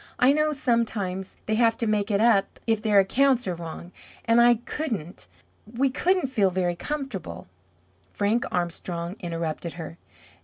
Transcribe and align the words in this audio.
I 0.17 0.33
know 0.33 0.51
sometimes 0.51 1.37
they 1.45 1.53
have 1.53 1.77
to 1.77 1.85
make 1.85 2.09
it 2.09 2.19
up 2.19 2.59
if 2.65 2.81
their 2.81 2.97
accounts 2.97 3.47
are 3.47 3.53
wrong, 3.53 3.91
and 4.25 4.41
I 4.41 4.55
couldn't 4.55 5.27
we 5.71 5.91
couldn't 5.91 6.25
feel 6.25 6.49
very 6.49 6.75
comfortable" 6.75 7.45
Frank 8.15 8.45
Armstrong 8.51 9.15
interrupted 9.19 9.73
her. 9.73 9.99